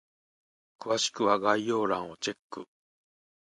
[0.79, 2.65] 詳しくは概要欄をチェック！